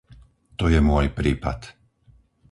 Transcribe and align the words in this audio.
To 0.59 0.65
je 0.73 0.79
môj 0.89 1.05
prípad. 1.19 1.59